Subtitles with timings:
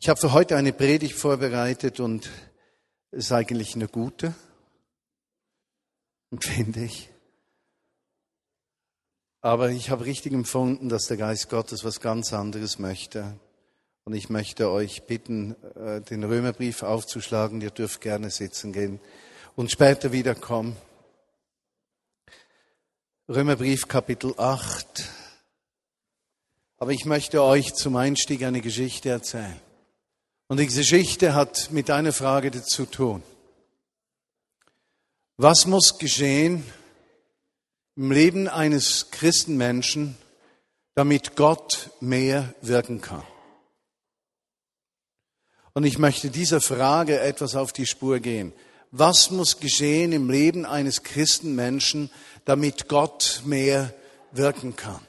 [0.00, 2.30] Ich habe für heute eine Predigt vorbereitet und
[3.10, 4.32] es ist eigentlich eine gute,
[6.40, 7.10] finde ich.
[9.40, 13.40] Aber ich habe richtig empfunden, dass der Geist Gottes was ganz anderes möchte.
[14.04, 17.60] Und ich möchte euch bitten, äh, den Römerbrief aufzuschlagen.
[17.60, 19.00] Ihr dürft gerne sitzen gehen
[19.56, 20.76] und später wiederkommen.
[23.28, 25.08] Römerbrief Kapitel 8.
[26.76, 29.60] Aber ich möchte euch zum Einstieg eine Geschichte erzählen.
[30.48, 33.22] Und die Geschichte hat mit einer Frage zu tun.
[35.36, 36.64] Was muss geschehen
[37.96, 40.16] im Leben eines Christenmenschen,
[40.94, 43.22] damit Gott mehr wirken kann?
[45.74, 48.54] Und ich möchte dieser Frage etwas auf die Spur gehen.
[48.90, 52.10] Was muss geschehen im Leben eines Christenmenschen,
[52.46, 53.94] damit Gott mehr
[54.32, 55.06] wirken kann?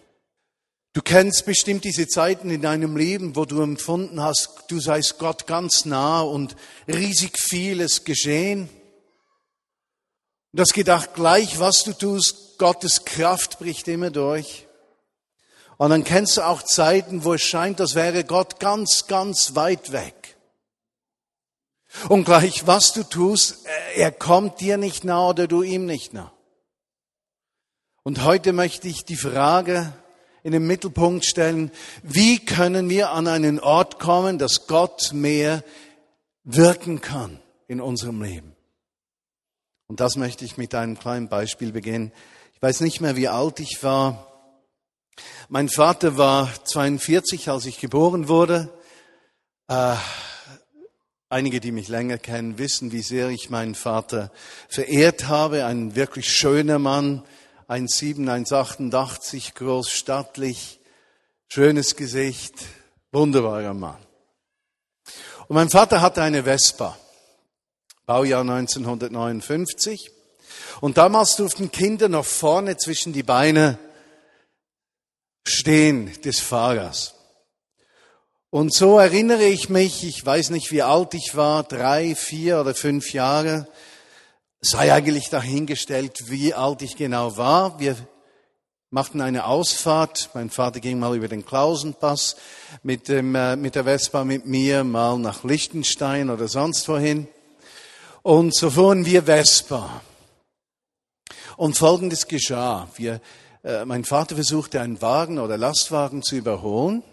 [0.93, 5.45] Du kennst bestimmt diese Zeiten in deinem Leben, wo du empfunden hast, du seist Gott
[5.45, 6.55] ganz nah und
[6.87, 8.69] riesig vieles geschehen.
[10.51, 14.65] Du hast gedacht, gleich was du tust, Gottes Kraft bricht immer durch.
[15.77, 19.91] Und dann kennst du auch Zeiten, wo es scheint, als wäre Gott ganz, ganz weit
[19.91, 20.37] weg.
[22.09, 26.33] Und gleich was du tust, er kommt dir nicht nah oder du ihm nicht nah.
[28.01, 29.93] Und heute möchte ich die Frage
[30.43, 31.71] in den Mittelpunkt stellen,
[32.03, 35.63] wie können wir an einen Ort kommen, dass Gott mehr
[36.43, 38.55] wirken kann in unserem Leben.
[39.87, 42.11] Und das möchte ich mit einem kleinen Beispiel beginnen.
[42.53, 44.27] Ich weiß nicht mehr, wie alt ich war.
[45.49, 48.69] Mein Vater war 42, als ich geboren wurde.
[49.67, 49.95] Äh,
[51.29, 54.31] einige, die mich länger kennen, wissen, wie sehr ich meinen Vater
[54.67, 55.65] verehrt habe.
[55.65, 57.23] Ein wirklich schöner Mann,
[57.69, 60.79] 1,7, 1,88 groß, stattlich,
[61.49, 62.55] schönes Gesicht,
[63.11, 63.99] wunderbarer Mann.
[65.47, 66.97] Und mein Vater hatte eine Vespa,
[68.07, 70.09] Baujahr 1959.
[70.81, 73.77] Und damals durften Kinder noch vorne zwischen die Beine
[75.43, 77.13] stehen des Fahrers.
[78.49, 82.73] Und so erinnere ich mich, ich weiß nicht, wie alt ich war, drei, vier oder
[82.73, 83.67] fünf Jahre,
[84.61, 87.79] sei eigentlich dahingestellt, wie alt ich genau war.
[87.79, 87.95] Wir
[88.89, 90.31] machten eine Ausfahrt.
[90.33, 92.35] Mein Vater ging mal über den Klausenpass
[92.83, 97.27] mit, dem, äh, mit der Vespa mit mir, mal nach Liechtenstein oder sonst wohin.
[98.21, 100.01] Und so fuhren wir Vespa.
[101.55, 102.89] Und Folgendes geschah.
[102.95, 103.21] Wir,
[103.63, 107.03] äh, mein Vater versuchte einen Wagen oder Lastwagen zu überholen.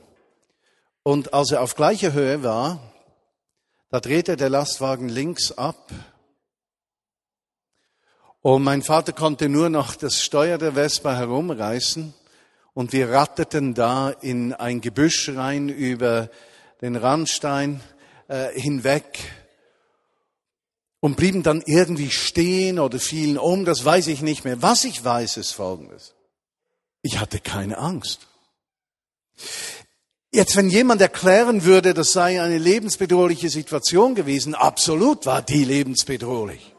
[1.04, 2.80] Und als er auf gleicher Höhe war,
[3.90, 5.92] da drehte der Lastwagen links ab
[8.54, 12.14] und mein Vater konnte nur noch das Steuer der Vespa herumreißen
[12.74, 16.30] und wir ratterten da in ein Gebüsch rein über
[16.80, 17.80] den Randstein
[18.28, 19.18] äh, hinweg
[21.00, 24.62] und blieben dann irgendwie stehen oder fielen um, das weiß ich nicht mehr.
[24.62, 26.14] Was ich weiß, ist Folgendes.
[27.02, 28.28] Ich hatte keine Angst.
[30.30, 36.75] Jetzt, wenn jemand erklären würde, das sei eine lebensbedrohliche Situation gewesen, absolut war die lebensbedrohlich.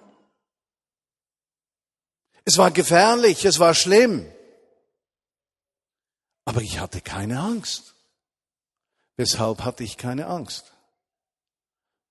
[2.47, 4.25] Es war gefährlich, es war schlimm.
[6.45, 7.93] Aber ich hatte keine Angst.
[9.17, 10.71] Weshalb hatte ich keine Angst?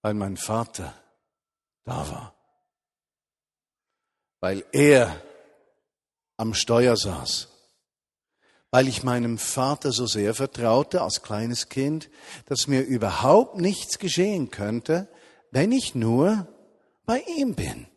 [0.03, 0.93] Weil mein Vater
[1.85, 2.35] da war.
[4.41, 5.23] Weil er
[6.37, 7.49] am Steuer saß.
[8.71, 12.11] Weil ich meinem Vater so sehr vertraute als kleines Kind,
[12.45, 15.09] dass mir überhaupt nichts geschehen könnte,
[15.51, 16.47] wenn ich nur
[17.07, 17.89] bei ihm bin.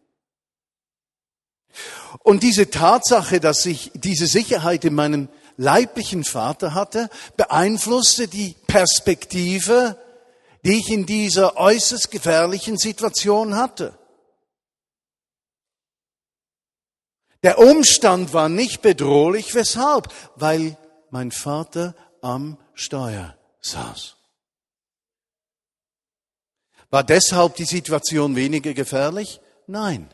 [2.24, 9.98] Und diese Tatsache, dass ich diese Sicherheit in meinem leiblichen Vater hatte, beeinflusste die Perspektive,
[10.66, 13.98] die ich in dieser äußerst gefährlichen Situation hatte.
[17.44, 19.56] Der Umstand war nicht bedrohlich.
[19.56, 20.14] Weshalb?
[20.36, 20.78] Weil
[21.10, 24.16] mein Vater am Steuer saß.
[26.90, 29.40] War deshalb die Situation weniger gefährlich?
[29.68, 30.10] Nein.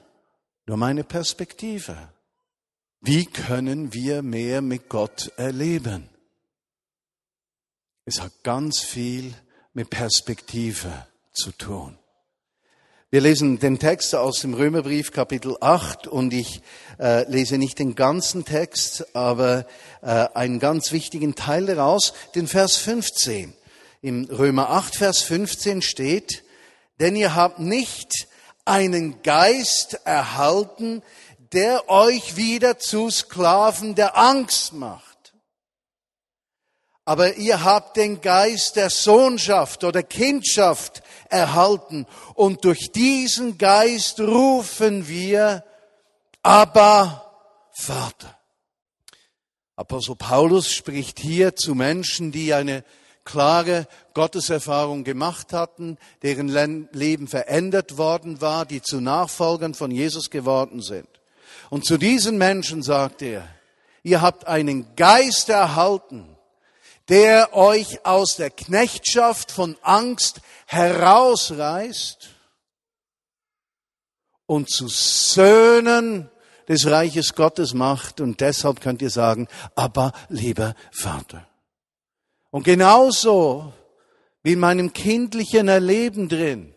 [0.67, 1.95] Nur meine Perspektive.
[3.00, 6.09] Wie können wir mehr mit Gott erleben?
[8.06, 9.33] Es hat ganz viel
[9.73, 11.97] mit Perspektive zu tun.
[13.12, 16.63] Wir lesen den Text aus dem Römerbrief Kapitel 8 und ich
[17.00, 19.67] äh, lese nicht den ganzen Text, aber
[20.01, 23.53] äh, einen ganz wichtigen Teil daraus, den Vers 15.
[24.01, 26.44] Im Römer 8, Vers 15 steht,
[27.00, 28.27] denn ihr habt nicht
[28.65, 31.03] einen Geist erhalten,
[31.53, 35.15] der euch wieder zu Sklaven der Angst macht.
[37.06, 42.07] aber ihr habt den Geist der Sohnschaft oder Kindschaft erhalten.
[42.33, 45.63] Und durch diesen Geist rufen wir,
[46.41, 47.21] aber
[47.73, 48.39] Vater.
[49.75, 52.83] Apostel Paulus spricht hier zu Menschen, die eine
[53.25, 60.81] klare Gotteserfahrung gemacht hatten, deren Leben verändert worden war, die zu Nachfolgern von Jesus geworden
[60.81, 61.10] sind.
[61.69, 63.48] Und zu diesen Menschen sagt er,
[64.04, 66.38] ihr habt einen Geist erhalten,
[67.10, 72.30] der euch aus der Knechtschaft von Angst herausreißt
[74.45, 76.30] und zu Söhnen
[76.68, 78.22] des Reiches Gottes macht.
[78.22, 81.48] Und deshalb könnt ihr sagen, aber lieber Vater.
[82.55, 83.73] Und genauso
[84.41, 86.73] wie in meinem kindlichen Erleben drin,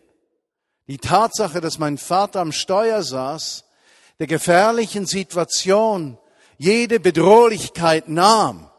[0.89, 3.63] die Tatsache, dass mein Vater am Steuer saß,
[4.19, 6.17] der gefährlichen Situation
[6.57, 8.69] jede Bedrohlichkeit nahm,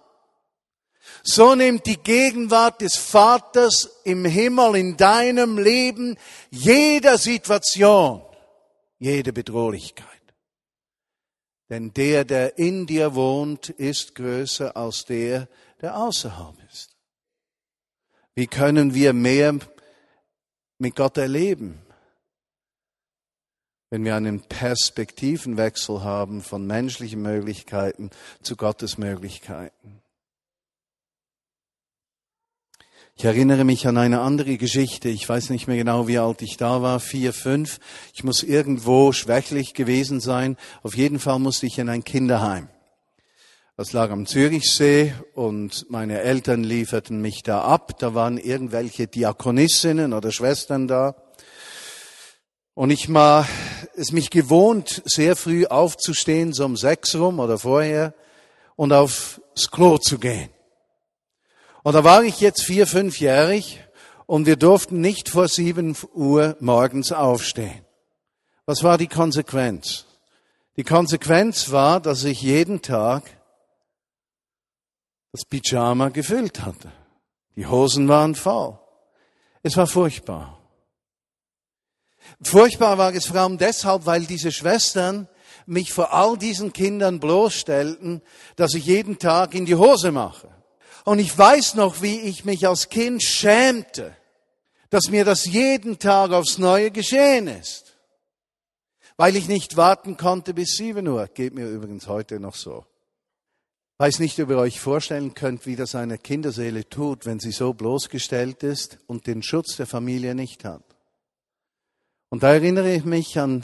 [1.22, 6.18] so nimmt die Gegenwart des Vaters im Himmel in deinem Leben
[6.50, 8.20] jeder Situation,
[8.98, 10.06] jede Bedrohlichkeit.
[11.70, 15.48] Denn der, der in dir wohnt, ist größer als der,
[15.80, 16.59] der außerhalb.
[18.40, 19.54] Wie können wir mehr
[20.78, 21.78] mit Gott erleben?
[23.90, 28.08] Wenn wir einen Perspektivenwechsel haben von menschlichen Möglichkeiten
[28.40, 30.00] zu Gottes Möglichkeiten.
[33.14, 35.10] Ich erinnere mich an eine andere Geschichte.
[35.10, 36.98] Ich weiß nicht mehr genau, wie alt ich da war.
[36.98, 37.78] Vier, fünf.
[38.14, 40.56] Ich muss irgendwo schwächlich gewesen sein.
[40.82, 42.70] Auf jeden Fall musste ich in ein Kinderheim.
[43.80, 47.98] Das lag am Zürichsee und meine Eltern lieferten mich da ab.
[47.98, 51.14] Da waren irgendwelche Diakonissinnen oder Schwestern da.
[52.74, 53.48] Und ich war
[53.96, 58.12] es mich gewohnt, sehr früh aufzustehen, so um sechs rum oder vorher,
[58.76, 59.40] und aufs
[59.70, 60.50] Klo zu gehen.
[61.82, 63.82] Und da war ich jetzt vier, fünfjährig
[64.26, 67.80] und wir durften nicht vor sieben Uhr morgens aufstehen.
[68.66, 70.04] Was war die Konsequenz?
[70.76, 73.39] Die Konsequenz war, dass ich jeden Tag
[75.32, 76.90] das Pyjama gefüllt hatte.
[77.56, 78.78] Die Hosen waren voll.
[79.62, 80.58] Es war furchtbar.
[82.42, 85.28] Furchtbar war es vor allem deshalb, weil diese Schwestern
[85.66, 88.22] mich vor all diesen Kindern bloßstellten,
[88.56, 90.48] dass ich jeden Tag in die Hose mache.
[91.04, 94.16] Und ich weiß noch, wie ich mich als Kind schämte,
[94.90, 97.96] dass mir das jeden Tag aufs Neue geschehen ist.
[99.16, 101.26] Weil ich nicht warten konnte bis sieben Uhr.
[101.28, 102.84] Geht mir übrigens heute noch so.
[104.00, 107.74] Weiß nicht, ob ihr euch vorstellen könnt, wie das eine Kinderseele tut, wenn sie so
[107.74, 110.82] bloßgestellt ist und den Schutz der Familie nicht hat.
[112.30, 113.62] Und da erinnere ich mich an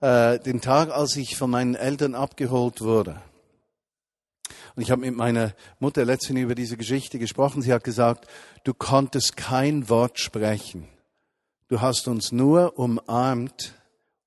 [0.00, 3.22] äh, den Tag, als ich von meinen Eltern abgeholt wurde.
[4.74, 7.62] Und ich habe mit meiner Mutter letztens über diese Geschichte gesprochen.
[7.62, 8.26] Sie hat gesagt,
[8.64, 10.88] du konntest kein Wort sprechen.
[11.68, 13.72] Du hast uns nur umarmt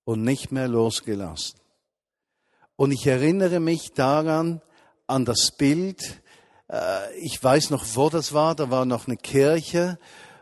[0.06, 1.60] und nicht mehr losgelassen.
[2.78, 4.62] Und ich erinnere mich daran,
[5.10, 6.22] an das Bild.
[6.72, 8.56] Äh, ich weiß noch, wo das war.
[8.56, 9.98] Da war noch eine Kirche,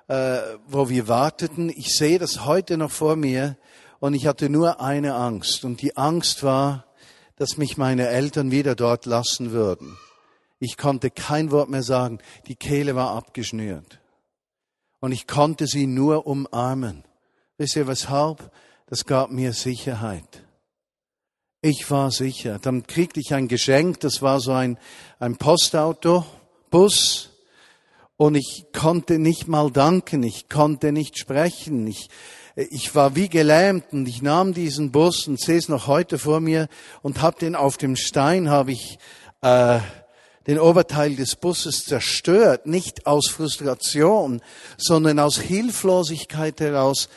[0.08, 1.70] äh, wo wir warteten.
[1.70, 3.58] Ich sehe das heute noch vor mir.
[4.00, 5.66] Und ich hatte nur eine Angst.
[5.66, 6.86] Und die Angst war,
[7.36, 9.98] dass mich meine Eltern wieder dort lassen würden.
[10.60, 12.20] Ich konnte kein Wort mehr sagen.
[12.48, 14.00] Die Kehle war abgeschnürt.
[15.00, 17.04] Und ich konnte sie nur umarmen.
[17.58, 18.52] Wisst ihr weshalb?
[18.88, 20.47] Das gab mir Sicherheit.
[21.62, 22.60] Ich war sicher.
[22.60, 24.78] Dann kriegte ich ein Geschenk, das war so ein,
[25.20, 26.24] ein Postauto,
[26.70, 27.32] Bus.
[28.16, 31.88] Und ich konnte nicht mal danken, ich konnte nicht sprechen.
[31.88, 32.10] Ich,
[32.56, 36.42] ich war wie gelähmt und ich nahm diesen Bus und sehe es noch heute vor
[36.42, 36.68] mir
[37.02, 39.00] und habe den auf dem Stein, habe ich
[39.42, 39.80] äh,
[40.46, 44.42] den Oberteil des Busses zerstört, nicht aus Frustration,
[44.78, 47.10] sondern aus Hilflosigkeit heraus.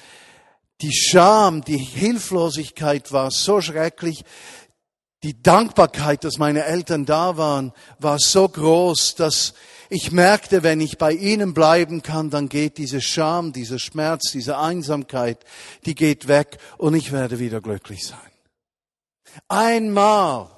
[0.82, 4.24] Die Scham, die Hilflosigkeit war so schrecklich.
[5.22, 9.52] Die Dankbarkeit, dass meine Eltern da waren, war so groß, dass
[9.90, 14.56] ich merkte, wenn ich bei ihnen bleiben kann, dann geht diese Scham, dieser Schmerz, diese
[14.56, 15.44] Einsamkeit,
[15.84, 18.18] die geht weg und ich werde wieder glücklich sein.
[19.48, 20.48] Einmal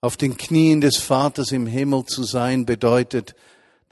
[0.00, 3.34] auf den Knien des Vaters im Himmel zu sein bedeutet,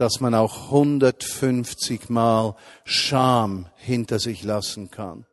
[0.00, 5.26] dass man auch 150 Mal Scham hinter sich lassen kann.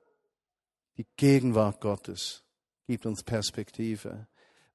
[0.97, 2.43] Die Gegenwart Gottes
[2.86, 4.27] gibt uns Perspektive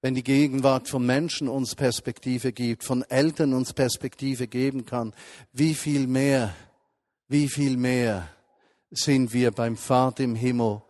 [0.02, 5.14] wenn die Gegenwart von Menschen uns Perspektive gibt, von Eltern uns Perspektive geben kann,
[5.52, 6.54] wie viel mehr,
[7.28, 8.28] wie viel mehr
[8.90, 10.82] sind wir beim Vater im Himmel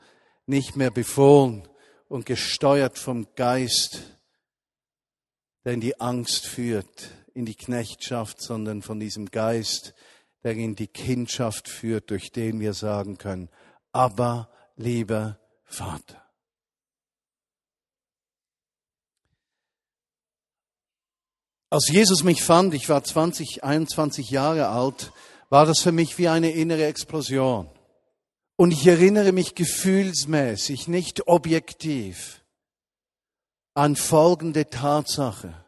[0.47, 1.69] nicht mehr befohlen
[2.09, 4.03] und gesteuert vom Geist,
[5.65, 9.95] der in die Angst führt, in die Knechtschaft, sondern von diesem Geist,
[10.43, 13.49] der in die Kindschaft führt, durch den wir sagen können,
[13.93, 16.23] aber lieber Vater.
[21.71, 25.11] Als Jesus mich fand, ich war 20, 21 Jahre alt,
[25.49, 27.71] war das für mich wie eine innere Explosion.
[28.57, 32.43] Und ich erinnere mich gefühlsmäßig, nicht objektiv,
[33.75, 35.62] an folgende Tatsache,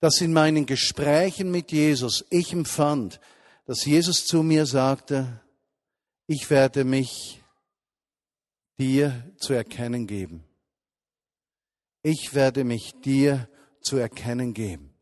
[0.00, 3.20] dass in meinen Gesprächen mit Jesus ich empfand,
[3.66, 5.40] dass Jesus zu mir sagte,
[6.26, 7.42] ich werde mich
[8.78, 10.44] dir zu erkennen geben.
[12.02, 13.48] Ich werde mich dir
[13.80, 14.94] zu erkennen geben.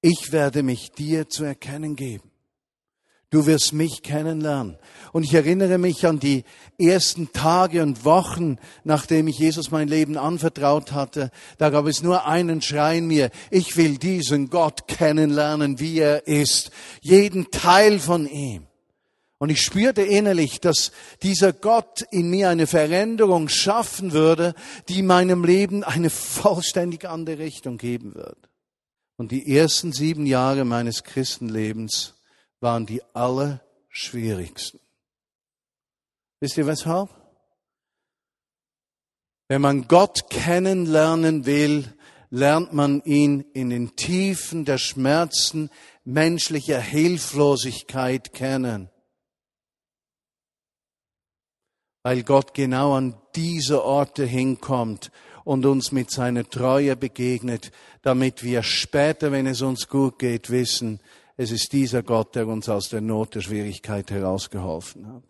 [0.00, 2.30] Ich werde mich dir zu erkennen geben.
[3.34, 4.76] Du wirst mich kennenlernen.
[5.10, 6.44] Und ich erinnere mich an die
[6.78, 11.32] ersten Tage und Wochen, nachdem ich Jesus mein Leben anvertraut hatte.
[11.58, 13.30] Da gab es nur einen Schrei in mir.
[13.50, 16.70] Ich will diesen Gott kennenlernen, wie er ist.
[17.00, 18.68] Jeden Teil von ihm.
[19.38, 20.92] Und ich spürte innerlich, dass
[21.24, 24.54] dieser Gott in mir eine Veränderung schaffen würde,
[24.88, 28.38] die meinem Leben eine vollständig andere Richtung geben wird.
[29.16, 32.13] Und die ersten sieben Jahre meines Christenlebens
[32.60, 34.80] waren die allerschwierigsten.
[36.40, 37.10] Wisst ihr weshalb?
[39.48, 41.92] Wenn man Gott kennenlernen will,
[42.30, 45.70] lernt man ihn in den Tiefen der Schmerzen
[46.04, 48.90] menschlicher Hilflosigkeit kennen.
[52.02, 55.10] Weil Gott genau an diese Orte hinkommt
[55.44, 57.70] und uns mit seiner Treue begegnet,
[58.02, 61.00] damit wir später, wenn es uns gut geht, wissen,
[61.36, 65.24] es ist dieser Gott, der uns aus der Not der Schwierigkeit herausgeholfen hat.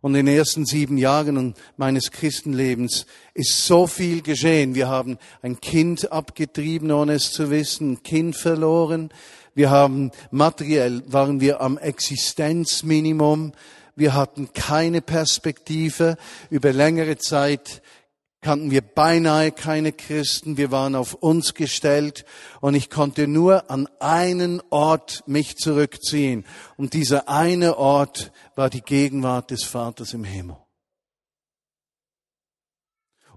[0.00, 4.74] Und in den ersten sieben Jahren meines Christenlebens ist so viel geschehen.
[4.74, 9.08] Wir haben ein Kind abgetrieben, ohne es zu wissen, ein Kind verloren.
[9.54, 13.52] Wir haben materiell, waren wir am Existenzminimum.
[13.96, 16.18] Wir hatten keine Perspektive.
[16.50, 17.80] Über längere Zeit
[18.44, 22.26] kannten wir beinahe keine Christen, wir waren auf uns gestellt
[22.60, 26.44] und ich konnte nur an einen Ort mich zurückziehen.
[26.76, 30.58] Und dieser eine Ort war die Gegenwart des Vaters im Himmel.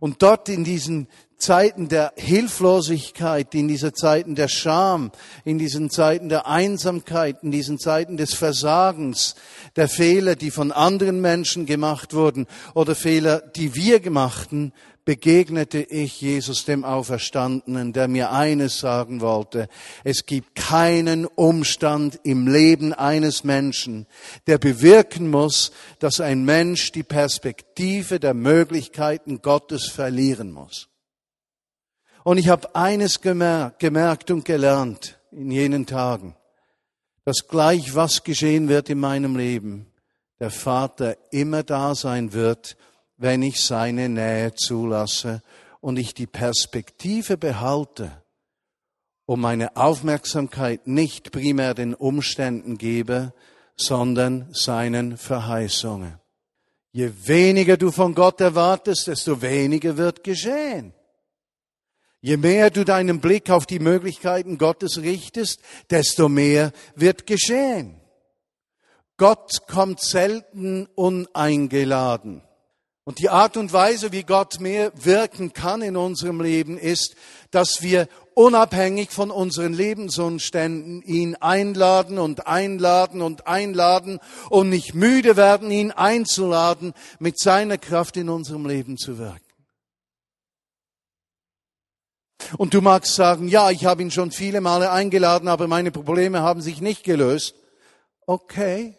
[0.02, 5.12] Und dort in diesen Zeiten der Hilflosigkeit, in diesen Zeiten der Scham,
[5.46, 9.36] in diesen Zeiten der Einsamkeit, in diesen Zeiten des Versagens,
[9.76, 14.74] der Fehler, die von anderen Menschen gemacht wurden oder Fehler, die wir gemachten,
[15.08, 19.70] begegnete ich Jesus dem Auferstandenen, der mir eines sagen wollte.
[20.04, 24.06] Es gibt keinen Umstand im Leben eines Menschen,
[24.48, 30.90] der bewirken muss, dass ein Mensch die Perspektive der Möglichkeiten Gottes verlieren muss.
[32.24, 36.36] Und ich habe eines gemerkt und gelernt in jenen Tagen,
[37.26, 39.88] dass gleich was geschehen wird in meinem Leben,
[40.40, 42.78] der Vater immer da sein wird,
[43.18, 45.42] wenn ich seine Nähe zulasse
[45.82, 48.12] und ich die Perspektive behalte
[49.26, 53.34] und meine Aufmerksamkeit nicht primär den Umständen gebe,
[53.76, 56.20] sondern seinen Verheißungen.
[56.92, 60.94] Je weniger du von Gott erwartest, desto weniger wird geschehen.
[62.22, 68.00] Je mehr du deinen Blick auf die Möglichkeiten Gottes richtest, desto mehr wird geschehen.
[69.18, 72.42] Gott kommt selten uneingeladen.
[73.04, 77.16] Und die Art und Weise, wie Gott mehr wirken kann in unserem Leben, ist,
[77.52, 84.20] dass wir unabhängig von unseren Lebensumständen ihn einladen und einladen und einladen
[84.50, 89.47] und nicht müde werden, ihn einzuladen, mit seiner Kraft in unserem Leben zu wirken.
[92.58, 96.42] Und du magst sagen, ja, ich habe ihn schon viele Male eingeladen, aber meine Probleme
[96.42, 97.56] haben sich nicht gelöst.
[98.26, 98.98] Okay,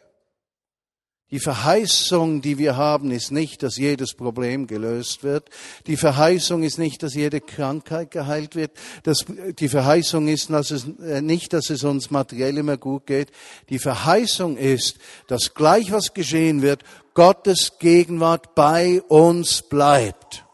[1.30, 5.50] die Verheißung, die wir haben, ist nicht, dass jedes Problem gelöst wird.
[5.86, 8.70] Die Verheißung ist nicht, dass jede Krankheit geheilt wird.
[9.02, 9.26] Das,
[9.58, 13.30] die Verheißung ist dass es, äh, nicht, dass es uns materiell immer gut geht.
[13.68, 20.46] Die Verheißung ist, dass gleich was geschehen wird, Gottes Gegenwart bei uns bleibt,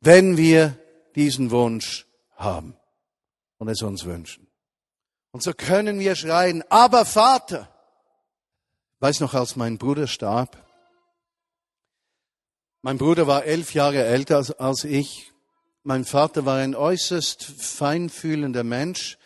[0.00, 0.78] wenn wir
[1.14, 2.06] diesen Wunsch
[2.36, 2.76] haben
[3.58, 4.46] und es uns wünschen.
[5.30, 7.68] Und so können wir schreien, aber Vater,
[9.00, 10.64] weiß noch, als mein Bruder starb,
[12.82, 15.32] mein Bruder war elf Jahre älter als, als ich.
[15.84, 19.16] Mein Vater war ein äußerst feinfühlender Mensch,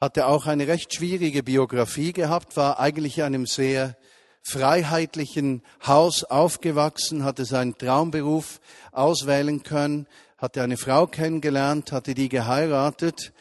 [0.00, 3.96] hatte auch eine recht schwierige Biografie gehabt, war eigentlich in einem sehr
[4.42, 8.60] freiheitlichen Haus aufgewachsen, hatte seinen Traumberuf
[8.92, 10.06] auswählen können,
[10.42, 13.32] hatte eine Frau kennengelernt, hatte die geheiratet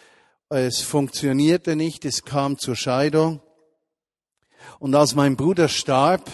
[0.53, 3.41] es funktionierte nicht, es kam zur Scheidung.
[4.79, 6.29] Und als mein Bruder starb,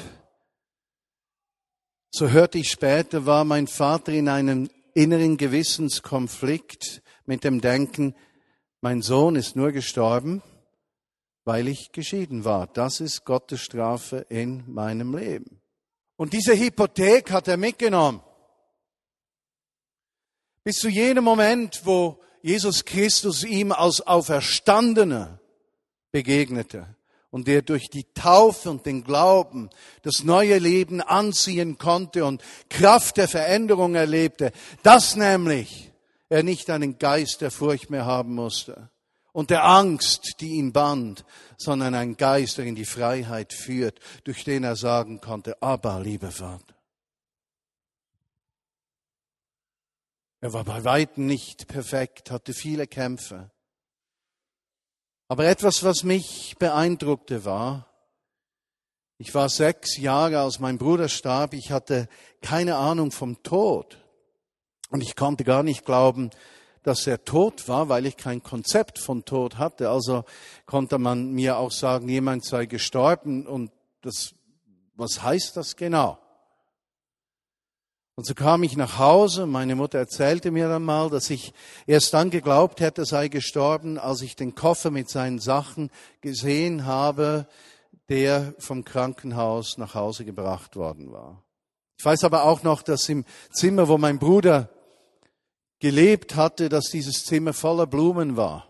[2.10, 8.16] so hörte ich später, war mein Vater in einem inneren Gewissenskonflikt mit dem Denken,
[8.82, 10.42] mein Sohn ist nur gestorben,
[11.46, 12.66] weil ich geschieden war.
[12.66, 15.62] Das ist Gottes Strafe in meinem Leben.
[16.16, 18.22] Und diese Hypothek hat er mitgenommen.
[20.68, 25.40] Bis zu jenem Moment, wo Jesus Christus ihm als Auferstandener
[26.12, 26.86] begegnete
[27.32, 29.70] und der durch die Taufe und den Glauben
[30.02, 34.52] das neue Leben anziehen konnte und Kraft der Veränderung erlebte,
[34.84, 35.94] dass nämlich
[36.28, 38.90] er nicht einen Geist der Furcht mehr haben musste
[39.32, 41.24] und der Angst, die ihn band,
[41.56, 46.32] sondern ein Geist, der in die Freiheit führt, durch den er sagen konnte, aber, lieber
[46.32, 46.77] Vater.
[50.48, 53.52] Er war bei weitem nicht perfekt, hatte viele Kämpfe.
[55.28, 57.86] Aber etwas, was mich beeindruckte, war,
[59.18, 62.08] ich war sechs Jahre, als mein Bruder starb, ich hatte
[62.42, 63.98] keine Ahnung vom Tod.
[64.90, 66.30] Und ich konnte gar nicht glauben,
[66.82, 69.90] dass er tot war, weil ich kein Konzept von Tod hatte.
[69.90, 70.24] Also
[70.66, 74.34] konnte man mir auch sagen, jemand sei gestorben und das,
[74.96, 76.20] was heißt das genau?
[78.18, 81.54] Und so kam ich nach Hause, meine Mutter erzählte mir dann mal, dass ich
[81.86, 87.48] erst dann geglaubt hätte, sei gestorben, als ich den Koffer mit seinen Sachen gesehen habe,
[88.10, 91.44] der vom Krankenhaus nach Hause gebracht worden war.
[92.00, 94.72] Ich weiß aber auch noch, dass im Zimmer, wo mein Bruder
[95.78, 98.68] gelebt hatte, dass dieses Zimmer voller Blumen war.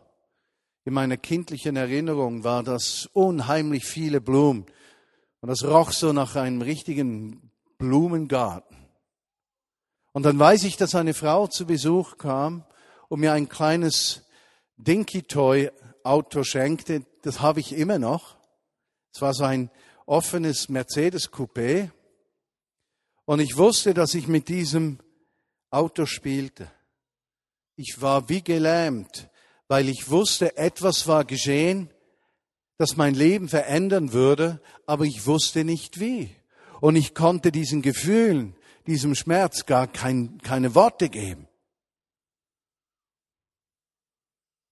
[0.83, 4.65] In meiner kindlichen Erinnerung war das unheimlich viele Blumen.
[5.39, 8.86] Und das roch so nach einem richtigen Blumengarten.
[10.17, 12.65] Und dann weiß ich, dass eine Frau zu Besuch kam
[13.07, 14.23] und mir ein kleines
[14.75, 15.69] Dinky Toy
[16.03, 17.05] Auto schenkte.
[17.21, 18.35] Das habe ich immer noch.
[19.13, 19.69] Es war so ein
[20.07, 21.91] offenes Mercedes Coupé.
[23.25, 24.97] Und ich wusste, dass ich mit diesem
[25.69, 26.67] Auto spielte.
[27.75, 29.29] Ich war wie gelähmt,
[29.67, 31.91] weil ich wusste, etwas war geschehen,
[32.79, 36.35] das mein Leben verändern würde, aber ich wusste nicht wie.
[36.81, 38.56] Und ich konnte diesen Gefühlen
[38.87, 41.47] diesem Schmerz gar kein, keine Worte geben.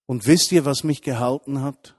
[0.07, 1.95] Und wisst ihr, was mich gehalten hat?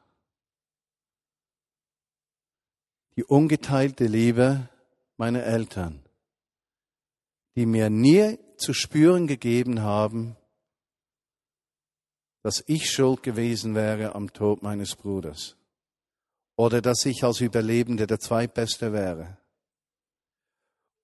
[3.17, 4.69] Die ungeteilte Liebe
[5.17, 6.03] meiner Eltern,
[7.57, 10.37] die mir nie zu spüren gegeben haben,
[12.43, 15.57] dass ich schuld gewesen wäre am Tod meines Bruders
[16.57, 19.39] oder dass ich als Überlebender der Zweitbeste wäre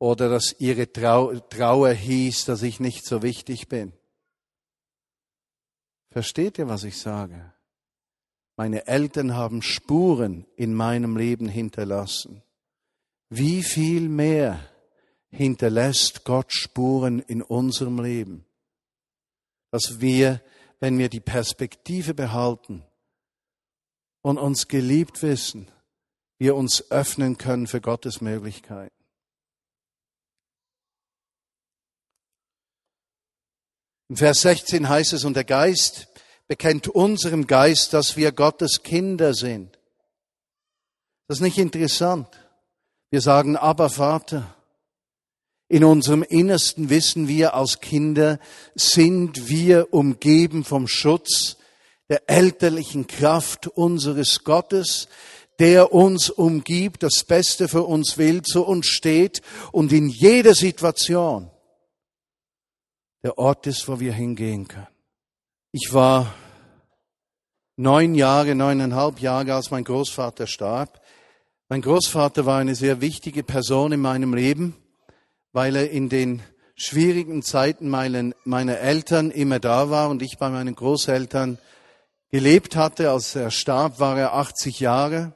[0.03, 3.93] oder dass ihre Trau Trauer hieß, dass ich nicht so wichtig bin.
[6.11, 7.53] Versteht ihr, was ich sage?
[8.57, 12.43] Meine Eltern haben Spuren in meinem Leben hinterlassen.
[13.29, 14.59] Wie viel mehr
[15.31, 18.45] hinterlässt Gott Spuren in unserem Leben?
[19.71, 20.43] Dass wir,
[20.81, 22.83] wenn wir die Perspektive behalten
[24.21, 25.71] und uns geliebt wissen,
[26.39, 29.02] wir uns öffnen können für Gottes Möglichkeiten.
[34.13, 36.07] In Vers 16 heißt es, und der Geist
[36.47, 39.79] bekennt unserem Geist, dass wir Gottes Kinder sind.
[41.27, 42.29] Das ist nicht interessant.
[43.09, 44.55] Wir sagen, aber Vater,
[45.69, 48.39] in unserem Innersten wissen wir als Kinder,
[48.75, 51.57] sind wir umgeben vom Schutz
[52.11, 55.09] der elterlichen Kraft unseres Gottes,
[55.59, 61.51] der uns umgibt, das Beste für uns will, zu uns steht und in jeder Situation
[63.23, 64.87] der Ort ist, wo wir hingehen können.
[65.71, 66.35] Ich war
[67.77, 71.01] neun Jahre, neuneinhalb Jahre, als mein Großvater starb.
[71.69, 74.77] Mein Großvater war eine sehr wichtige Person in meinem Leben,
[75.53, 76.43] weil er in den
[76.75, 81.59] schwierigen Zeiten meiner Eltern immer da war und ich bei meinen Großeltern
[82.31, 83.11] gelebt hatte.
[83.11, 85.35] Als er starb, war er 80 Jahre.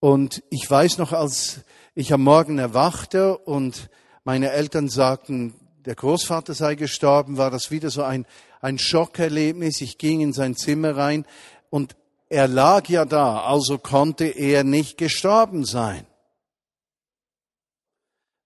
[0.00, 1.60] Und ich weiß noch, als
[1.94, 3.90] ich am Morgen erwachte und
[4.24, 5.54] meine Eltern sagten,
[5.86, 8.26] der Großvater sei gestorben, war das wieder so ein,
[8.60, 9.80] ein Schockerlebnis.
[9.80, 11.26] Ich ging in sein Zimmer rein
[11.70, 11.96] und
[12.28, 16.06] er lag ja da, also konnte er nicht gestorben sein.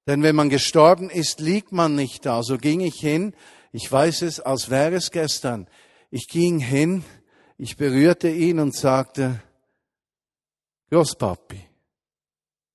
[0.06, 2.42] Denn wenn man gestorben ist, liegt man nicht da.
[2.42, 3.34] So ging ich hin,
[3.72, 5.68] ich weiß es, als wäre es gestern.
[6.10, 7.04] Ich ging hin,
[7.58, 9.42] ich berührte ihn und sagte,
[10.90, 11.60] Großpapi,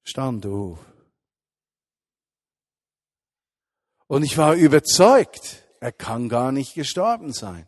[0.03, 0.92] stand auf.
[4.13, 7.67] Und ich war überzeugt, er kann gar nicht gestorben sein.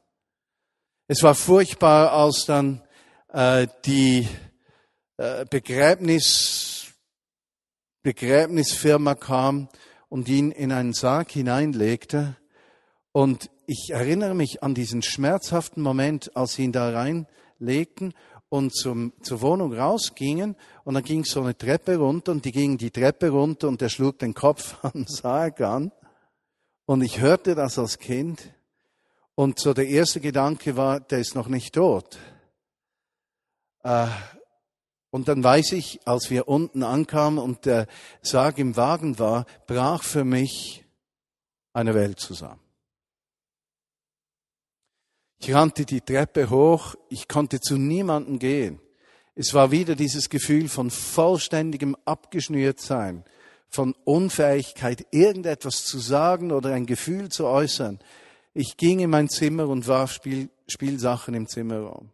[1.08, 2.84] Es war furchtbar, als dann
[3.30, 4.28] äh, die
[5.18, 6.94] äh, Begräbnis,
[8.04, 9.70] Begräbnisfirma kam
[10.08, 12.38] und ihn in einen Sarg hineinlegte.
[13.12, 18.14] Und ich erinnere mich an diesen schmerzhaften Moment, als sie ihn da reinlegten
[18.50, 22.78] und zum, zur Wohnung rausgingen und dann ging so eine Treppe runter und die gingen
[22.78, 25.92] die Treppe runter und er schlug den Kopf am Sarg an
[26.86, 28.54] und ich hörte das als Kind
[29.36, 32.18] und so der erste Gedanke war, der ist noch nicht tot.
[33.84, 34.08] Äh,
[35.10, 37.88] und dann weiß ich, als wir unten ankamen und der
[38.22, 40.86] Sarg im Wagen war, brach für mich
[41.74, 42.60] eine Welt zusammen.
[45.38, 48.82] Ich rannte die Treppe hoch, ich konnte zu niemandem gehen.
[49.36, 53.26] Es war wieder dieses Gefühl von vollständigem Abgeschnürtsein,
[53.70, 58.00] von Unfähigkeit, irgendetwas zu sagen oder ein Gefühl zu äußern.
[58.54, 62.10] Ich ging in mein Zimmer und warf Spiel, Spielsachen im Zimmerraum.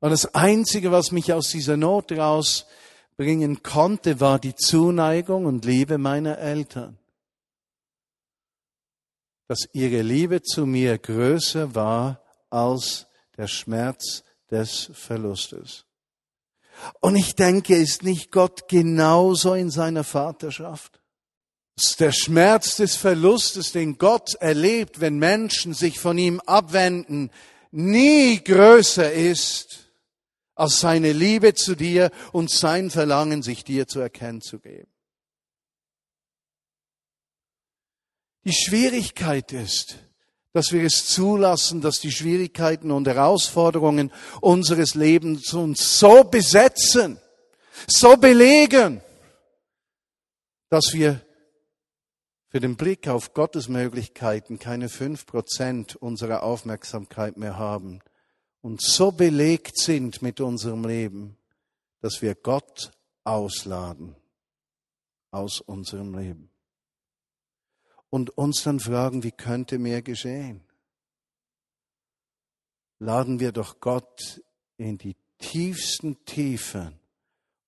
[0.00, 5.96] Und das Einzige, was mich aus dieser Not rausbringen konnte, war die Zuneigung und Liebe
[5.96, 6.98] meiner Eltern.
[9.48, 12.20] Dass ihre Liebe zu mir größer war
[12.50, 15.86] als der Schmerz des Verlustes.
[17.00, 21.00] Und ich denke, ist nicht Gott genauso in seiner Vaterschaft?
[21.98, 27.30] Der Schmerz des Verlustes, den Gott erlebt, wenn Menschen sich von ihm abwenden,
[27.72, 29.90] nie größer ist
[30.54, 34.90] als seine Liebe zu dir und sein Verlangen, sich dir zu erkennen zu geben.
[38.44, 39.98] Die Schwierigkeit ist,
[40.54, 47.20] dass wir es zulassen, dass die Schwierigkeiten und Herausforderungen unseres Lebens uns so besetzen,
[47.88, 49.02] so belegen,
[50.68, 51.20] dass wir
[52.50, 57.98] für den Blick auf Gottes Möglichkeiten keine fünf Prozent unserer Aufmerksamkeit mehr haben
[58.60, 61.36] und so belegt sind mit unserem Leben,
[62.00, 62.92] dass wir Gott
[63.24, 64.14] ausladen
[65.32, 66.53] aus unserem Leben.
[68.14, 70.60] Und uns dann fragen, wie könnte mehr geschehen?
[73.00, 74.40] Laden wir doch Gott
[74.76, 77.00] in die tiefsten Tiefen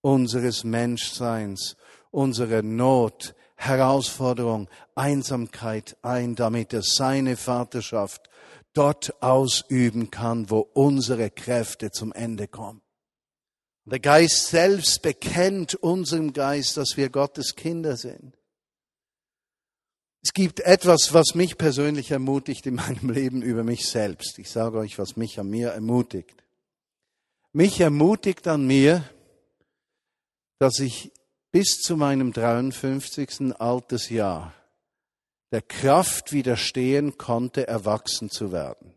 [0.03, 1.77] unseres Menschseins,
[2.13, 8.31] unserer Not, Herausforderung, Einsamkeit ein, damit er seine Vaterschaft
[8.73, 12.83] dort ausüben kann, wo unsere Kräfte zum Ende kommen.
[13.85, 18.39] Der Geist selbst bekennt unserem Geist, dass wir Gottes Kinder sind.
[20.27, 24.41] Es gibt etwas, was mich persönlich ermutigt in meinem Leben über mich selbst.
[24.41, 26.43] Ich sage euch, was mich an mir ermutigt.
[27.53, 29.09] Mich ermutigt an mir,
[30.59, 31.13] dass ich
[31.53, 33.55] bis zu meinem 53.
[33.61, 34.53] Altersjahr
[35.53, 38.95] der Kraft widerstehen konnte, erwachsen zu werden.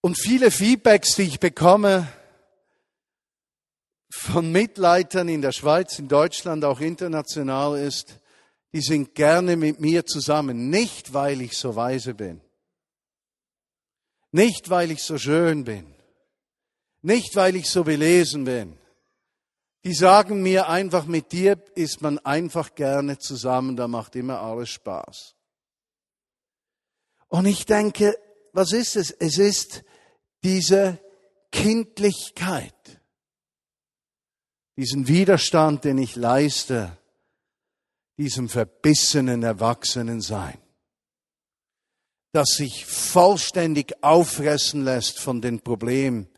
[0.00, 2.08] Und viele Feedbacks, die ich bekomme
[4.10, 8.18] von Mitleitern in der Schweiz, in Deutschland, auch international ist,
[8.74, 12.40] die sind gerne mit mir zusammen, nicht weil ich so weise bin,
[14.32, 15.94] nicht weil ich so schön bin,
[17.00, 18.76] nicht weil ich so belesen bin.
[19.84, 24.70] Die sagen mir einfach, mit dir ist man einfach gerne zusammen, da macht immer alles
[24.70, 25.36] Spaß.
[27.28, 28.18] Und ich denke,
[28.52, 29.12] was ist es?
[29.12, 29.84] Es ist
[30.42, 30.98] diese
[31.52, 33.00] Kindlichkeit,
[34.76, 36.98] diesen Widerstand, den ich leiste,
[38.18, 40.58] diesem verbissenen Erwachsenensein,
[42.32, 46.28] das sich vollständig auffressen lässt von den Problemen,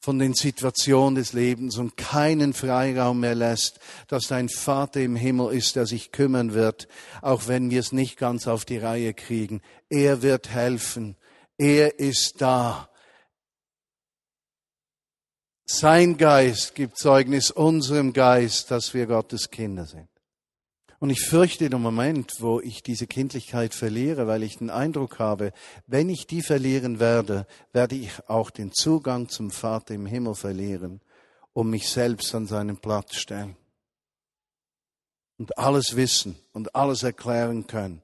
[0.00, 5.54] von den Situationen des Lebens und keinen Freiraum mehr lässt, dass dein Vater im Himmel
[5.54, 6.88] ist, der sich kümmern wird,
[7.20, 9.62] auch wenn wir es nicht ganz auf die Reihe kriegen.
[9.88, 11.16] Er wird helfen.
[11.56, 12.88] Er ist da.
[15.64, 20.11] Sein Geist gibt Zeugnis unserem Geist, dass wir Gottes Kinder sind.
[21.02, 25.52] Und ich fürchte den Moment, wo ich diese Kindlichkeit verliere, weil ich den Eindruck habe,
[25.88, 31.00] wenn ich die verlieren werde, werde ich auch den Zugang zum Vater im Himmel verlieren,
[31.54, 33.56] um mich selbst an seinen Platz stellen.
[35.38, 38.00] Und alles wissen und alles erklären können,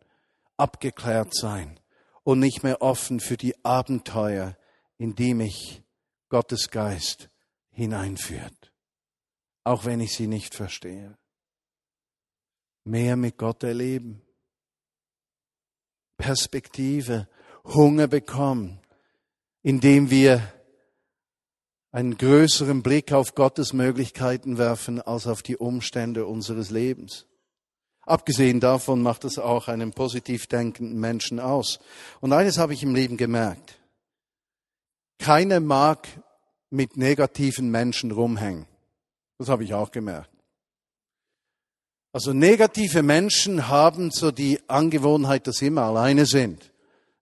[0.57, 1.79] abgeklärt sein
[2.25, 4.57] und nicht mehr offen für die Abenteuer,
[4.97, 5.85] in die mich
[6.31, 7.31] Gottes Geist
[7.71, 8.73] hineinführt,
[9.63, 11.17] auch wenn ich sie nicht verstehe
[12.89, 14.23] mehr mit Gott erleben.
[16.17, 17.29] Perspektive,
[17.65, 18.81] Hunger bekommen,
[19.63, 20.43] indem wir
[21.91, 27.27] einen größeren Blick auf Gottes Möglichkeiten werfen als auf die Umstände unseres Lebens.
[28.03, 31.79] Abgesehen davon macht es auch einen positiv denkenden Menschen aus.
[32.21, 33.79] Und eines habe ich im Leben gemerkt.
[35.19, 36.09] Keiner mag
[36.71, 38.67] mit negativen Menschen rumhängen.
[39.39, 40.38] Das habe ich auch gemerkt.
[42.13, 46.73] Also negative Menschen haben so die Angewohnheit, dass sie immer alleine sind.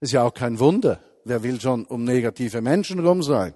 [0.01, 1.01] Ist ja auch kein Wunder.
[1.25, 3.55] Wer will schon um negative Menschen rum sein?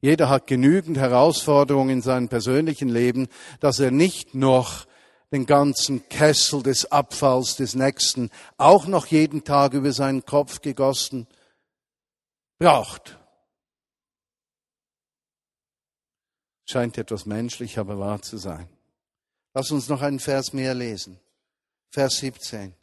[0.00, 3.28] Jeder hat genügend Herausforderungen in seinem persönlichen Leben,
[3.60, 4.86] dass er nicht noch
[5.32, 11.26] den ganzen Kessel des Abfalls des Nächsten auch noch jeden Tag über seinen Kopf gegossen
[12.58, 13.18] braucht.
[16.64, 18.68] Scheint etwas menschlich, aber wahr zu sein.
[19.56, 21.18] Lass uns noch einen Vers mehr lesen.
[21.88, 22.74] Vers 17.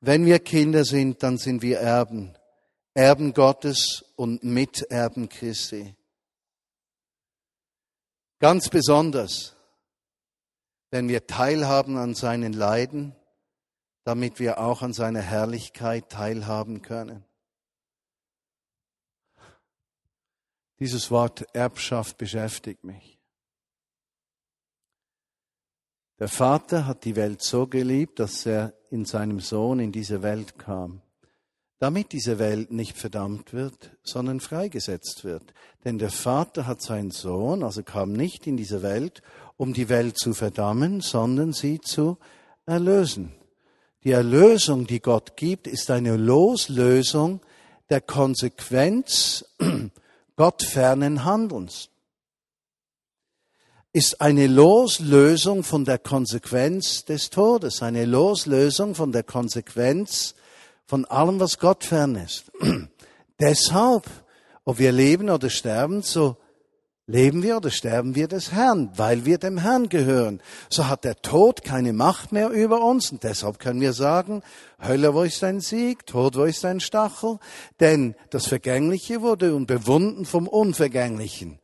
[0.00, 2.36] Wenn wir Kinder sind, dann sind wir Erben.
[2.92, 5.94] Erben Gottes und Miterben Christi.
[8.40, 9.54] Ganz besonders
[10.90, 13.14] wenn wir teilhaben an seinen Leiden,
[14.02, 17.24] damit wir auch an seiner Herrlichkeit teilhaben können.
[20.80, 23.15] Dieses Wort Erbschaft beschäftigt mich.
[26.18, 30.58] Der Vater hat die Welt so geliebt, dass er in seinem Sohn in diese Welt
[30.58, 31.02] kam,
[31.78, 35.52] damit diese Welt nicht verdammt wird, sondern freigesetzt wird.
[35.84, 39.20] Denn der Vater hat seinen Sohn, also kam nicht in diese Welt,
[39.58, 42.16] um die Welt zu verdammen, sondern sie zu
[42.64, 43.32] erlösen.
[44.02, 47.40] Die Erlösung, die Gott gibt, ist eine Loslösung
[47.90, 49.44] der Konsequenz
[50.36, 51.90] gottfernen Handelns.
[53.96, 60.34] Ist eine Loslösung von der Konsequenz des Todes, eine Loslösung von der Konsequenz
[60.84, 62.44] von allem, was gottfern ist.
[63.40, 64.04] Deshalb,
[64.66, 66.36] ob wir leben oder sterben, so
[67.06, 70.42] Leben wir oder sterben wir des Herrn, weil wir dem Herrn gehören.
[70.68, 74.42] So hat der Tod keine Macht mehr über uns und deshalb können wir sagen,
[74.78, 76.04] Hölle, wo ist dein Sieg?
[76.04, 77.38] Tod, wo ist dein Stachel?
[77.80, 81.60] Denn das Vergängliche wurde überwunden vom Unvergänglichen.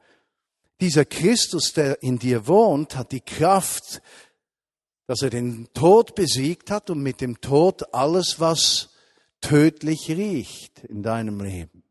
[0.83, 4.03] Dieser Christus, der in dir wohnt, hat die Kraft,
[5.07, 8.89] dass er den Tod besiegt hat und mit dem Tod alles, was
[9.41, 11.85] tödlich riecht in deinem Leben.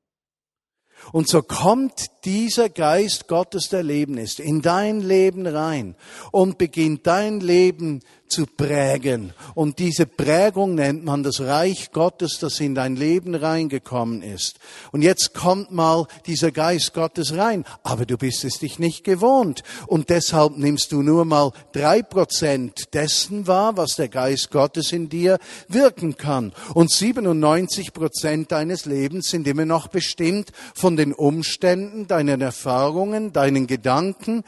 [1.13, 5.95] Und so kommt dieser Geist Gottes, der Leben ist, in dein Leben rein
[6.33, 9.33] und beginnt dein Leben zu prägen.
[9.53, 14.59] Und diese Prägung nennt man das Reich Gottes, das in dein Leben reingekommen ist.
[14.91, 19.63] Und jetzt kommt mal dieser Geist Gottes rein, aber du bist es dich nicht gewohnt.
[19.87, 25.09] Und deshalb nimmst du nur mal drei Prozent dessen wahr, was der Geist Gottes in
[25.09, 26.53] dir wirken kann.
[26.73, 33.67] Und 97 Prozent deines Lebens sind immer noch bestimmt von den Umständen, deinen Erfahrungen, deinen
[33.67, 34.43] Gedanken,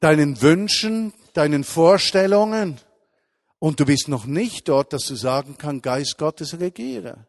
[0.00, 2.80] deinen Wünschen, deinen Vorstellungen.
[3.58, 7.26] Und du bist noch nicht dort, dass du sagen kannst, Geist Gottes regiere.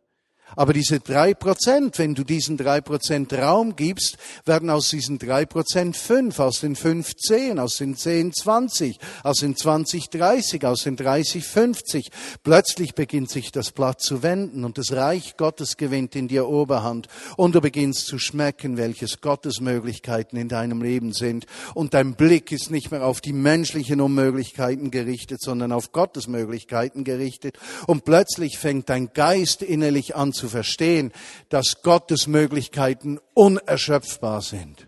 [0.56, 5.46] Aber diese drei Prozent, wenn du diesen drei Prozent Raum gibst, werden aus diesen drei
[5.46, 10.84] Prozent fünf, aus den fünf zehn, aus den zehn zwanzig, aus den zwanzig dreißig, aus
[10.84, 12.10] den dreißig fünfzig.
[12.44, 17.08] Plötzlich beginnt sich das Blatt zu wenden und das Reich Gottes gewinnt in dir Oberhand
[17.38, 22.52] und du beginnst zu schmecken, welches Gottes Möglichkeiten in deinem Leben sind und dein Blick
[22.52, 28.58] ist nicht mehr auf die menschlichen Unmöglichkeiten gerichtet, sondern auf Gottes Möglichkeiten gerichtet und plötzlich
[28.58, 31.14] fängt dein Geist innerlich an zu verstehen,
[31.50, 34.88] dass Gottes Möglichkeiten unerschöpfbar sind.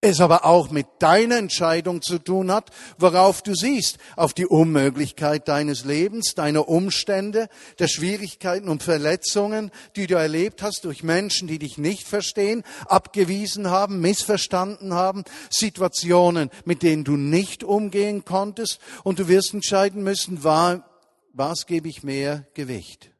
[0.00, 5.48] Es aber auch mit deiner Entscheidung zu tun hat, worauf du siehst, auf die Unmöglichkeit
[5.48, 7.48] deines Lebens, deiner Umstände,
[7.80, 13.68] der Schwierigkeiten und Verletzungen, die du erlebt hast durch Menschen, die dich nicht verstehen, abgewiesen
[13.68, 20.44] haben, missverstanden haben, Situationen, mit denen du nicht umgehen konntest und du wirst entscheiden müssen,
[20.44, 23.15] was gebe ich mehr Gewicht?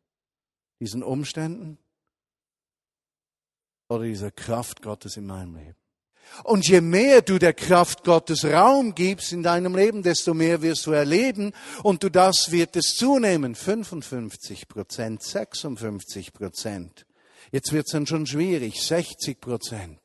[0.81, 1.79] Diesen Umständen
[3.89, 5.77] oder dieser Kraft Gottes in meinem Leben.
[6.45, 10.87] Und je mehr du der Kraft Gottes Raum gibst in deinem Leben, desto mehr wirst
[10.87, 13.55] du erleben und du das wird es zunehmen.
[13.55, 17.07] 55 Prozent, 56 Prozent.
[17.53, 20.01] Jetzt wird es dann schon schwierig, 60 Prozent.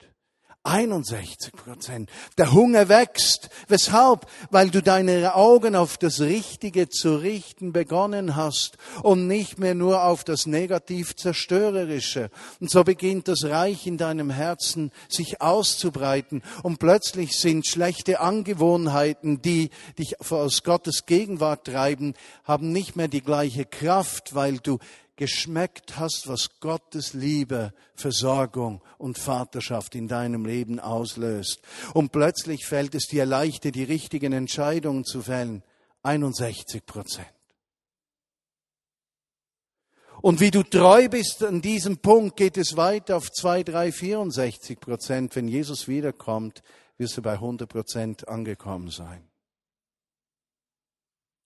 [0.63, 2.09] 61 Prozent.
[2.37, 3.49] Der Hunger wächst.
[3.67, 4.27] Weshalb?
[4.51, 10.03] Weil du deine Augen auf das Richtige zu richten begonnen hast und nicht mehr nur
[10.03, 12.29] auf das negativ Zerstörerische.
[12.59, 19.41] Und so beginnt das Reich in deinem Herzen sich auszubreiten und plötzlich sind schlechte Angewohnheiten,
[19.41, 24.77] die dich aus Gottes Gegenwart treiben, haben nicht mehr die gleiche Kraft, weil du
[25.15, 31.61] geschmeckt hast, was Gottes Liebe, Versorgung und Vaterschaft in deinem Leben auslöst.
[31.93, 35.63] Und plötzlich fällt es dir leichter, die richtigen Entscheidungen zu fällen.
[36.03, 37.27] 61 Prozent.
[40.21, 44.79] Und wie du treu bist an diesem Punkt, geht es weiter auf 2, 3, 64
[44.79, 45.35] Prozent.
[45.35, 46.61] Wenn Jesus wiederkommt,
[46.97, 49.27] wirst du bei 100 Prozent angekommen sein.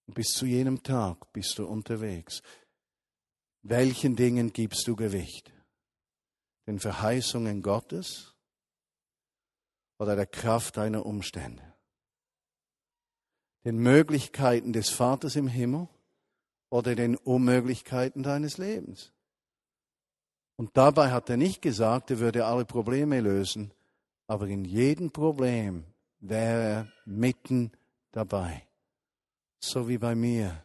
[0.08, 2.42] Bis zu jenem Tag bist du unterwegs.
[3.68, 5.52] Welchen Dingen gibst du Gewicht?
[6.68, 8.36] Den Verheißungen Gottes
[9.98, 11.64] oder der Kraft deiner Umstände?
[13.64, 15.88] Den Möglichkeiten des Vaters im Himmel
[16.70, 19.14] oder den Unmöglichkeiten deines Lebens?
[20.58, 23.74] Und dabei hat er nicht gesagt, er würde alle Probleme lösen,
[24.28, 25.86] aber in jedem Problem
[26.20, 27.72] wäre er mitten
[28.12, 28.68] dabei.
[29.60, 30.65] So wie bei mir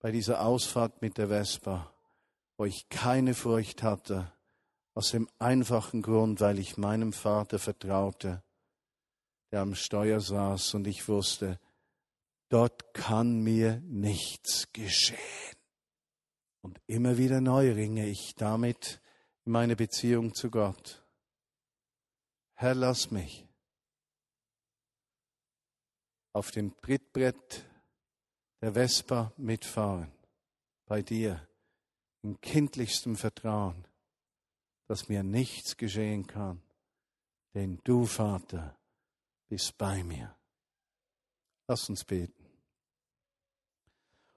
[0.00, 1.92] bei dieser Ausfahrt mit der Vespa,
[2.56, 4.32] wo ich keine Furcht hatte,
[4.94, 8.42] aus dem einfachen Grund, weil ich meinem Vater vertraute,
[9.52, 11.60] der am Steuer saß und ich wusste,
[12.48, 15.18] dort kann mir nichts geschehen.
[16.62, 19.00] Und immer wieder neu ringe ich damit
[19.44, 21.04] in meine Beziehung zu Gott.
[22.54, 23.46] Herr, lass mich
[26.32, 27.64] auf dem Trittbrett
[28.60, 30.12] der Vespa mitfahren,
[30.86, 31.46] bei dir,
[32.22, 33.86] in kindlichstem Vertrauen,
[34.86, 36.60] dass mir nichts geschehen kann,
[37.54, 38.76] denn du, Vater,
[39.48, 40.34] bist bei mir.
[41.66, 42.44] Lass uns beten.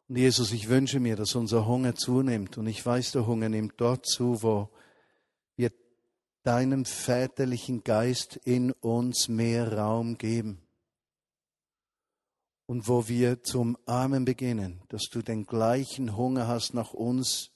[0.07, 2.57] Und Jesus, ich wünsche mir, dass unser Hunger zunimmt.
[2.57, 4.69] Und ich weiß, der Hunger nimmt dort zu, wo
[5.55, 5.71] wir
[6.43, 10.62] deinem väterlichen Geist in uns mehr Raum geben
[12.73, 17.51] und wo wir zum Armen beginnen, dass du den gleichen Hunger hast nach uns,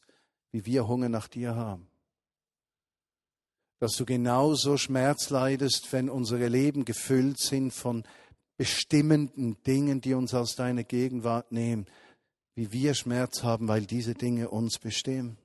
[0.51, 1.87] wie wir Hunger nach dir haben.
[3.79, 8.03] Dass du genauso Schmerz leidest, wenn unsere Leben gefüllt sind von
[8.57, 11.87] bestimmenden Dingen, die uns aus deiner Gegenwart nehmen,
[12.53, 15.39] wie wir Schmerz haben, weil diese Dinge uns bestimmen.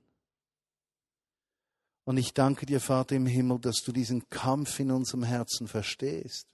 [2.04, 6.51] Und ich danke dir, Vater im Himmel, dass du diesen Kampf in unserem Herzen verstehst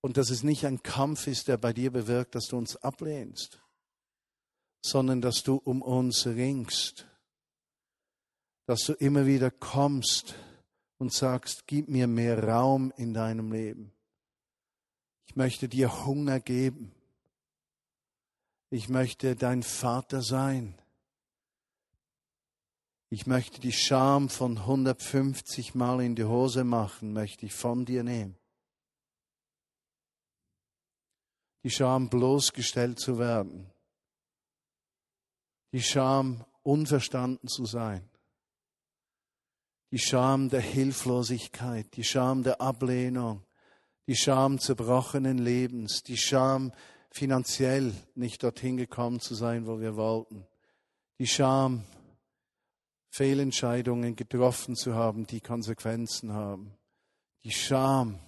[0.00, 3.60] und dass es nicht ein Kampf ist, der bei dir bewirkt, dass du uns ablehnst,
[4.82, 7.06] sondern dass du um uns ringst,
[8.66, 10.34] dass du immer wieder kommst
[10.98, 13.92] und sagst, gib mir mehr Raum in deinem Leben.
[15.26, 16.92] Ich möchte dir Hunger geben.
[18.70, 20.74] Ich möchte dein Vater sein.
[23.10, 28.04] Ich möchte die Scham von 150 Mal in die Hose machen, möchte ich von dir
[28.04, 28.39] nehmen.
[31.62, 33.70] Die Scham bloßgestellt zu werden,
[35.72, 38.08] die Scham unverstanden zu sein,
[39.90, 43.44] die Scham der Hilflosigkeit, die Scham der Ablehnung,
[44.06, 46.72] die Scham zerbrochenen Lebens, die Scham
[47.10, 50.46] finanziell nicht dorthin gekommen zu sein, wo wir wollten,
[51.18, 51.84] die Scham
[53.10, 56.78] Fehlentscheidungen getroffen zu haben, die Konsequenzen haben,
[57.44, 58.20] die Scham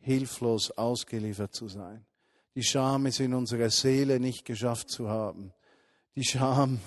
[0.00, 2.07] hilflos ausgeliefert zu sein.
[2.58, 5.52] Die Scham ist in unserer Seele nicht geschafft zu haben.
[6.16, 6.80] Die Scham,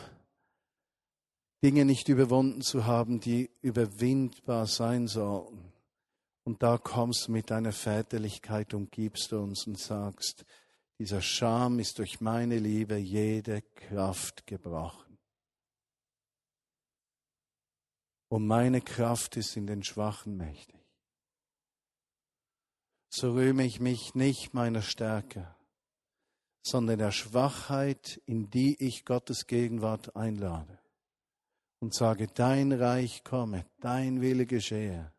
[1.63, 5.71] Dinge nicht überwunden zu haben, die überwindbar sein sollten.
[6.43, 10.43] Und da kommst du mit deiner Väterlichkeit und gibst uns und sagst,
[10.99, 15.17] dieser Scham ist durch meine Liebe jede Kraft gebrochen.
[18.27, 20.81] Und meine Kraft ist in den Schwachen mächtig.
[23.07, 25.55] So rühme ich mich nicht meiner Stärke,
[26.61, 30.79] sondern der Schwachheit, in die ich Gottes Gegenwart einlade
[31.79, 35.11] und sage, dein Reich komme, dein Wille geschehe,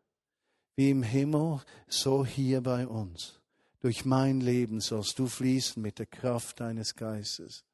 [0.75, 3.39] wie im Himmel, so hier bei uns.
[3.81, 7.65] Durch mein Leben sollst du fließen mit der Kraft deines Geistes.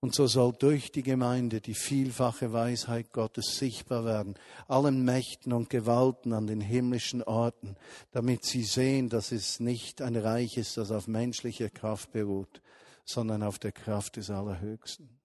[0.00, 4.34] Und so soll durch die Gemeinde die vielfache Weisheit Gottes sichtbar werden,
[4.66, 7.76] allen Mächten und Gewalten an den himmlischen Orten,
[8.10, 12.60] damit sie sehen, dass es nicht ein Reich ist, das auf menschlicher Kraft beruht,
[13.04, 15.20] sondern auf der Kraft des Allerhöchsten.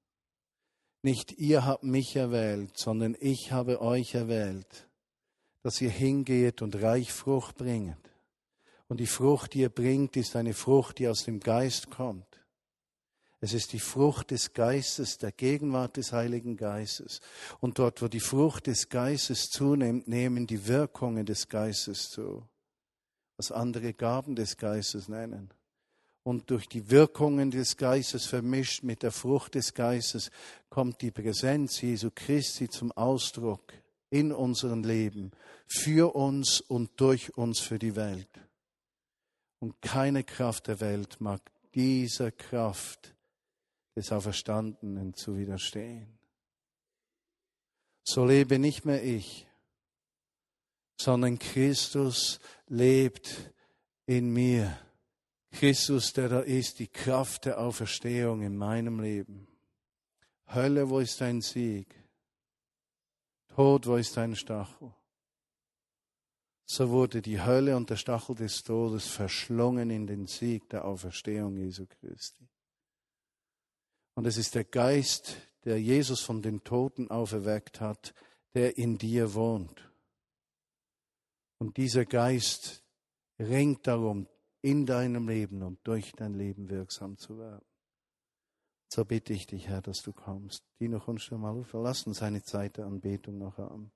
[1.04, 4.88] Nicht ihr habt mich erwählt, sondern ich habe euch erwählt,
[5.64, 7.98] dass ihr hingeht und reich Frucht bringt.
[8.88, 12.26] Und die Frucht, die ihr bringt, ist eine Frucht, die aus dem Geist kommt.
[13.40, 17.20] Es ist die Frucht des Geistes, der Gegenwart des Heiligen Geistes.
[17.60, 22.48] Und dort, wo die Frucht des Geistes zunimmt, nehmen die Wirkungen des Geistes zu,
[23.36, 25.54] was andere Gaben des Geistes nennen.
[26.28, 30.30] Und durch die Wirkungen des Geistes vermischt mit der Frucht des Geistes
[30.70, 33.72] kommt die Präsenz Jesu Christi zum Ausdruck
[34.10, 35.32] in unserem Leben,
[35.68, 38.28] für uns und durch uns für die Welt.
[39.60, 41.40] Und keine Kraft der Welt mag
[41.74, 43.16] dieser Kraft
[43.96, 46.20] des Auferstandenen zu widerstehen.
[48.04, 49.48] So lebe nicht mehr ich,
[50.98, 53.54] sondern Christus lebt
[54.06, 54.78] in mir.
[55.52, 59.48] Christus, der da ist, die Kraft der Auferstehung in meinem Leben.
[60.48, 61.94] Hölle, wo ist dein Sieg?
[63.48, 64.94] Tod, wo ist dein Stachel?
[66.66, 71.56] So wurde die Hölle und der Stachel des Todes verschlungen in den Sieg der Auferstehung
[71.56, 72.48] Jesu Christi.
[74.16, 78.14] Und es ist der Geist, der Jesus von den Toten auferweckt hat,
[78.54, 79.90] der in dir wohnt.
[81.58, 82.84] Und dieser Geist
[83.40, 84.28] ringt darum,
[84.68, 87.66] in deinem Leben und durch dein Leben wirksam zu werden.
[88.90, 90.66] So bitte ich dich, Herr, dass du kommst.
[90.82, 93.94] Die noch uns schon mal verlassen seine Zeit der Anbetung noch haben.